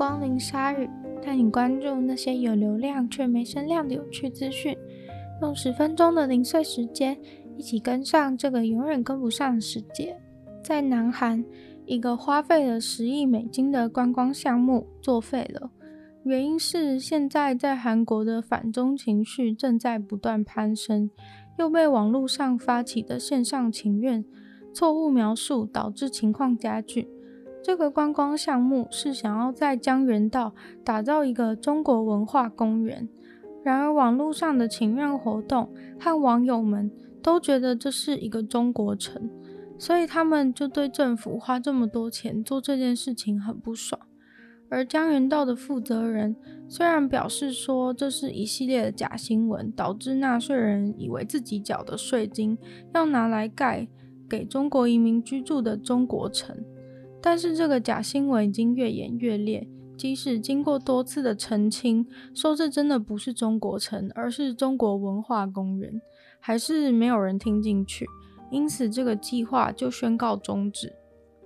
[0.00, 0.88] 光临鲨语，
[1.22, 4.74] 带你关注那些有流量却没声量的有趣资讯。
[5.42, 7.20] 用十分钟的零碎时间，
[7.58, 10.18] 一起跟上这个永远跟不上的世界。
[10.64, 11.44] 在南韩，
[11.84, 15.70] 一个花费了十亿美金的观光项目作废了，
[16.22, 21.10] 原因是现在在韩国的反中情绪正在不断攀升，
[21.58, 24.24] 又被网络上发起的线上请愿
[24.72, 27.10] 错误描述，导致情况加剧。
[27.62, 33.08] 这个观光项目是想要在江原道打造一个中国文化公园，
[33.62, 36.90] 然而网络上的请愿活动和网友们
[37.22, 39.28] 都觉得这是一个中国城，
[39.78, 44.00] 所以他们就对政府花这么多钱做这件事情很不爽。
[44.70, 46.36] 而江原道的负责人
[46.68, 52.56] 虽然表示说这是一系列的假新闻，导致纳税人以为自己缴的税金
[52.94, 53.86] 要拿来盖
[54.28, 56.56] 给中国移民居住的中国城。
[57.22, 66.00] 但是这个假新闻已经越演越烈，即使经过多次的澄清，说这真的不是中国城，而是中国文化公园，
[66.38, 68.06] 还是没有人听进去，
[68.50, 70.92] 因此这个计划就宣告终止。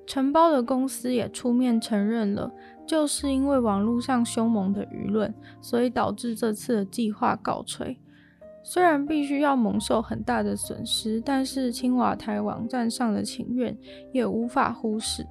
[0.06, 2.52] 承包的公司也出面承认了，
[2.86, 7.98] 就是因为网络上凶猛的舆论，所以导致这次的计划告吹。
[8.62, 13.76] 虽然必须要蒙受很大的损失，但是青瓦台网站上的请愿
[14.12, 15.26] 也无法忽视。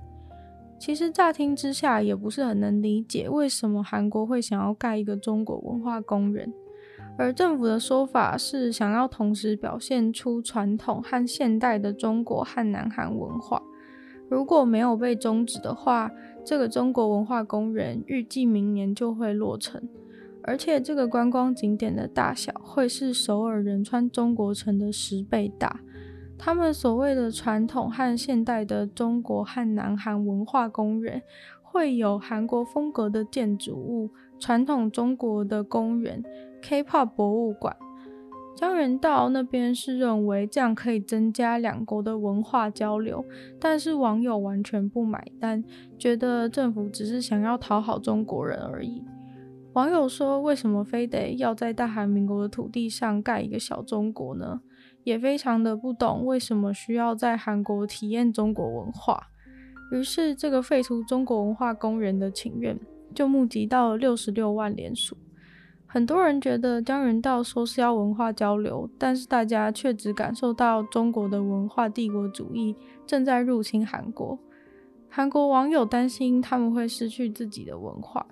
[0.86, 6.52] 其实乍听之下也不是很能理解，为什么韩国会想要盖一个中国文化公园，
[7.17, 13.64] 而政府的说法是想要同时表现出传统和现代的中国和南韩文化。
[14.30, 16.11] 如果没有被终止的话，
[16.44, 19.81] 这个中国文化公园预计明年就会落成，
[20.42, 25.80] 而且这个观光景点的大小会是首尔仁川中国城的十倍大。
[26.45, 31.23] 他们所谓的传统和现代的中国和南韩文化公园，
[31.61, 36.21] 会有韩国风格的建筑物、传统中国的公园、
[36.61, 37.73] K-pop 博物馆。
[38.58, 43.23] 江原道那边是认为这样可以增加两国的文化交流，
[43.58, 45.64] 但是网友完全不买单，
[45.98, 49.02] 觉得政府只是想要讨好中国人而已。
[49.71, 54.59] 网友说：“为什么非得要在大韩民国的土地上盖一个小中国呢？”
[55.03, 59.27] 也非常的不懂为什么需要在韩国体验中国文化，
[59.91, 62.80] 于是这个废除中国文化工人的请愿
[63.14, 65.17] 就募集到了六十六万连署。
[65.86, 72.75] 很多人觉得江原道说是要文化交流，但是大家却只感受到中国的文化帝国主义
[73.05, 74.39] 正在入侵韩国。
[75.08, 78.25] 韩国网友担心他们会失去自己的文化，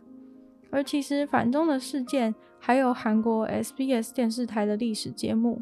[0.71, 5.61] 而其实反中的事件还有韩国 SBS 电视台的历史节目。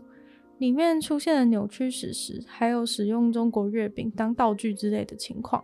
[0.60, 5.64] 里面出现了扭曲史实，还有使用中国月饼当道具之类的情况。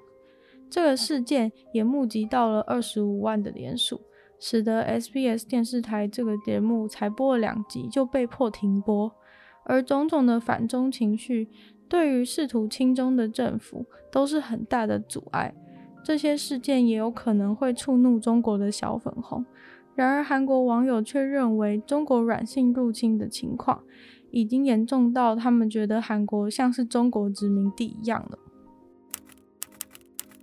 [0.69, 4.01] 这个事件也募集到了二十五万的联署，
[4.39, 9.11] 使得 SBS 电视台这个节目才播了两集就被迫停播。
[9.65, 11.49] 而种种的反中情绪，
[11.89, 15.53] 对于试图亲中的政府都是很大的阻碍。
[16.03, 19.45] 这些事件也有可能会触怒中国的小粉红。
[19.95, 23.83] 然而，韩国网友却认为中国软性入侵的情况。
[24.35, 28.37] 已经严重到他们觉得韩国像是中国殖民地一样了。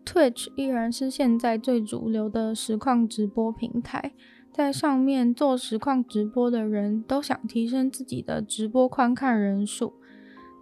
[0.07, 4.13] Twitch 依然是现在最主流的实况直播平台，
[4.51, 9.93] 在上面做实况直播的人都想提升自己的直播观看人数。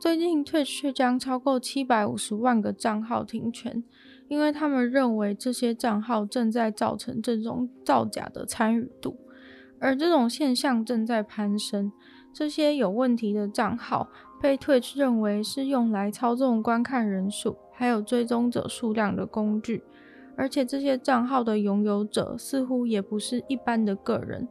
[0.01, 3.85] 最近 Twitch 却将超过七百五十万个账号停权，
[4.27, 9.17] 因为他们认为这些账号正在造成这种造假的参与度，
[9.79, 11.93] 而这种现象正在攀升。
[12.33, 14.09] 这些有问题的账号
[14.41, 19.83] 被 Twitch 认为是用来操纵观看人数还有追踪者数量的工具，
[20.37, 24.49] 而且这些账号的拥有者似乎也不是一般的个人。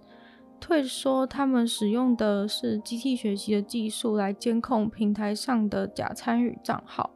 [0.62, 7.12] Twitch 说他们使用的是机器学习的技术来监控平台上的假参与账号，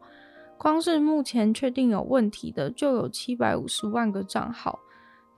[0.57, 4.79] 光是目前确定有问题的就有七百五十万个账号。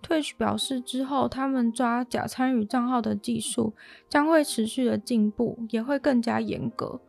[0.05, 3.73] Twitch 表示，之后他们抓假参与账号的技术
[4.07, 7.01] 将会持续的进步，也会更加严格。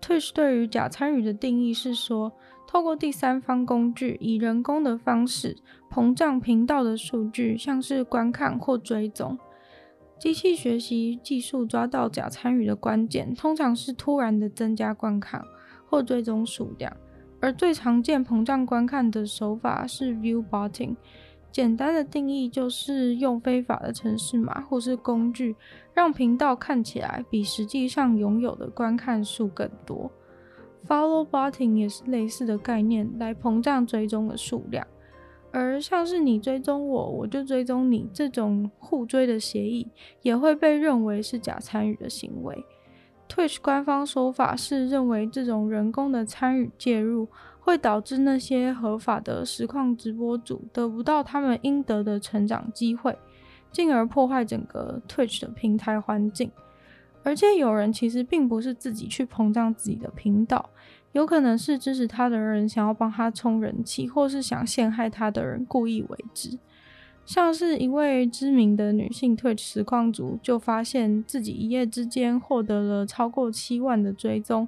[0.00, 2.32] Twitch 对于假参与的定义是说，
[2.66, 5.58] 透过第三方工具，以人工的方式
[5.90, 9.38] 膨胀频道的数据，像是观看或追踪。
[10.18, 15.44] 机器学习技术抓到假参与的关键，通常是突然的增加观看
[15.86, 16.96] 或追踪数量，
[17.38, 20.96] 而最常见膨胀观看的手法是 View Botting。
[21.52, 25.54] 简单的定义就是用非法的程式码或是工具，
[25.92, 30.10] 让频道看起来比实际上拥有的观看数更多。
[30.88, 34.86] Follow botting 也是类似的概念，来膨胀追踪的数量。
[35.52, 39.86] 而像是你追踪我，我就追踪你这种互追的协议，
[40.22, 42.64] 也会被认为是假参与的行为。
[43.28, 47.28] Twitch 官方说法是认为这种人工的参与介入，
[47.64, 53.16] 会导致那些合法的实况直播主得不到他们应得的成长机会，
[53.70, 56.50] 进而破坏整个 Twitch 的平台环境。
[57.22, 60.70] 而且有人其实并不是自己去膨胀自己的频道。
[61.12, 66.58] 有可能是支持他的人想要帮他冲人气，或是想陷害他的人故意为之。
[67.24, 74.66] 像是一位知名的女性 Twitch 实况主，就发现自己一夜之间获得了超过七万的追踪，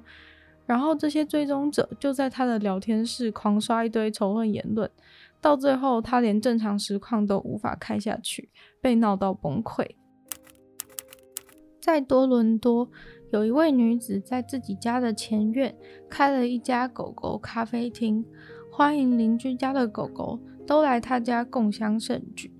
[0.65, 4.89] 然后这些追踪者就在他的聊天室狂刷一堆仇恨言论，
[5.39, 8.49] 到最后他连正常实况都无法开下去，
[8.81, 9.85] 被闹到崩溃。
[11.79, 12.89] 在多伦多，
[13.31, 15.75] 有一位女子在自己家的前院
[16.09, 18.25] 开了一家狗狗咖啡厅，
[18.71, 22.51] 欢迎邻居家的狗狗都来她家共襄盛举。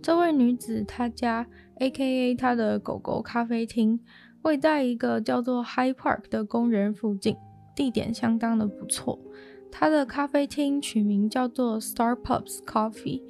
[0.00, 1.48] 这位女子她家
[1.80, 2.34] （A.K.A.
[2.36, 3.98] 她的狗狗咖啡厅）
[4.42, 7.36] 位在一个叫做 High Park 的公园附近，
[7.74, 9.18] 地点相当的不错。
[9.70, 13.22] 她的咖啡厅取名叫做 Star Pups Coffee，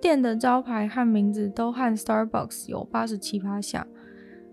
[0.00, 3.86] 店的招牌和名字都和 Starbucks 有八十七趴像。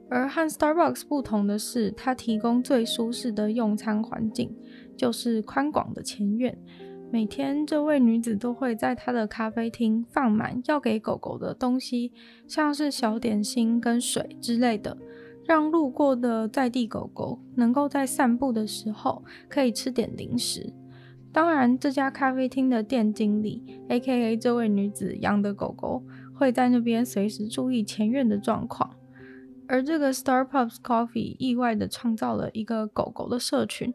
[0.10, 4.56] 而和 Starbucks 不同的是，它提供最舒适的用餐环境，
[4.96, 6.58] 就是宽广的前院。
[7.12, 12.12] 每天，这位女子都会在她的咖啡厅放满要给狗狗的东西，
[12.48, 14.98] 像是小点心跟水之类的，
[15.48, 20.74] 让路过的在地狗狗能够在散步的时候可以吃点零食。
[21.32, 26.04] 当然，这家咖啡厅的店经理，AKA 这位女子养的狗狗，
[26.36, 28.92] 会在那边随时注意前院的状况。
[29.70, 33.94] 而这个 Star Pups Coffee 意外地创造了一个狗狗的社群，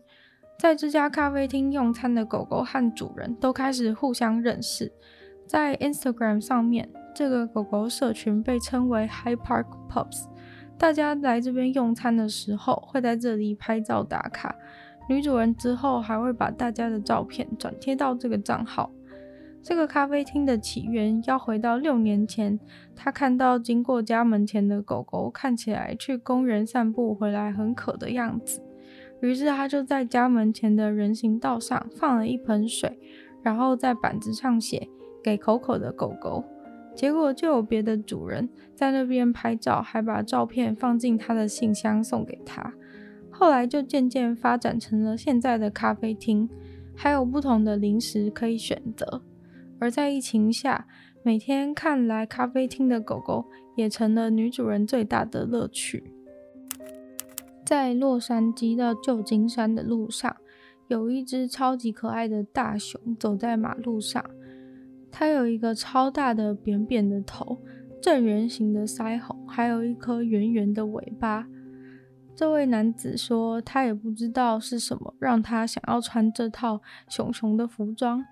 [0.59, 4.91] 在这家咖啡厅用餐的狗狗和主人都开始互相认识。
[5.47, 10.31] 在 Instagram 上面，这个狗狗社群被称为 High Park Pups。
[10.82, 14.52] 大家来这边用餐的时候，会在这里拍照打卡。
[15.08, 18.90] 女主人之后还会把大家的照片转贴到这个账号。
[19.62, 22.58] 这个咖啡厅的起源要回到六年前，
[22.96, 28.61] 他看到经过家门前的狗狗看起来去公园散步回来很渴的样子，
[29.20, 32.99] 于是他就在家门前的人行道上放了一盆水，
[33.40, 34.88] 然后在板子上写
[35.23, 36.43] “给口渴的狗狗”。
[36.94, 42.75] 结果就有别的主人在那边拍照，还把照片放进他的信箱送给他。
[43.31, 46.49] 后来就渐渐发展成了现在的咖啡厅，
[46.94, 49.23] 还有不同的零食可以选择。
[49.79, 50.87] 而在疫情下，
[51.23, 56.12] 每天看来咖啡厅的狗狗也成了女主人最大的乐趣。
[57.65, 60.37] 在洛杉矶到旧金山的路上，
[60.89, 64.23] 有一只超级可爱的大熊走在马路上。
[65.12, 67.59] 它有一个超大的扁扁的头，
[68.00, 71.47] 正圆形的腮红，还有一颗圆圆的尾巴。
[72.35, 78.25] 这位男子说，他也不知道是什么让他想要穿这套熊熊的服装。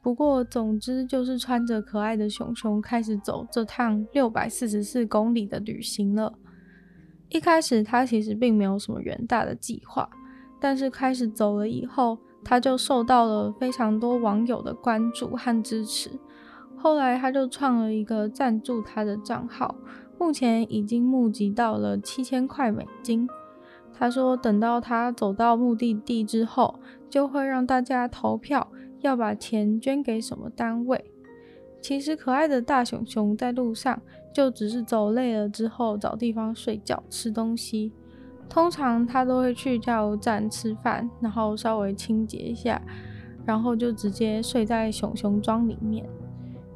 [0.00, 6.32] 不过，总之就是穿着可爱的熊熊开始走这趟六百四十四公里的旅行了。
[7.30, 10.08] 一开始，他其实并没有什么远大的计划，
[10.60, 16.08] 但是开始走了以后，他就受到了非常多网友的关注和支持。
[16.78, 19.74] 后来，他就创了一个赞助他的账号，
[20.18, 23.28] 目前已经募集到了七千块美金。
[23.92, 26.78] 他说，等到他走到目的地之后，
[27.10, 28.68] 就会让大家投票。
[29.00, 31.12] 要把钱捐给什么单位？
[31.80, 34.02] 其实可爱的大熊熊在路上
[34.34, 37.92] 就只是走累了之后找地方睡觉、吃东西。
[38.48, 42.82] 通常它都会去加油站吃饭，然后稍微清洁一下，
[43.44, 46.04] 然后就直接睡在熊熊装里面。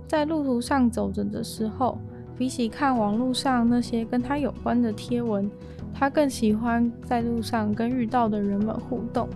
[0.07, 1.99] 在路途上走着的时候，
[2.37, 5.51] 比起看网络上那些跟他有关的贴文，
[5.95, 9.29] 他更喜欢在路上跟遇到的人们互动。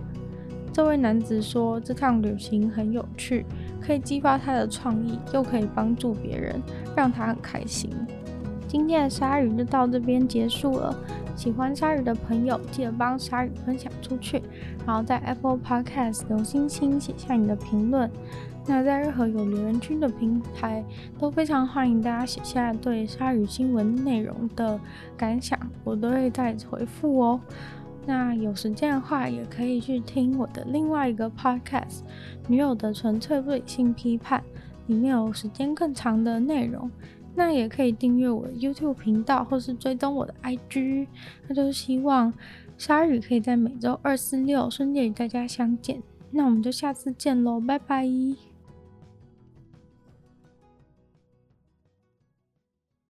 [0.71, 3.43] 这位男子说：“这趟旅行很有趣，
[3.81, 6.61] 可以激发他的创意，又可以帮助别人，
[6.95, 7.89] 让他很开心。”
[8.67, 10.95] 今天的鲨鱼就到这边结束了。
[11.37, 14.41] 喜欢鲨鱼的朋友，记得帮鲨鱼分享出去，
[14.87, 18.09] 然后在 Apple Podcast 留星星，写下你的评论。
[18.65, 20.83] 那在任何有留言区的平台，
[21.19, 24.79] 都非常欢迎大家写下对鲨鱼新闻内容的
[25.15, 27.39] 感想，我都会再回复哦。
[28.07, 31.99] 那有时间的话，也可以去听我的另外一个 podcast
[32.47, 34.39] 《女友的纯粹理性批判》，
[34.87, 36.89] 里面有时间更长的内容。
[37.37, 41.05] 那也可以订阅我的 YouTube 频道，或是追踪我的 IG。
[41.47, 42.33] 那就希望
[42.79, 46.01] 鲨鱼可以在每周二、四、六顺利与大家相见。
[46.31, 48.46] 那我们就下次见喽，拜拜。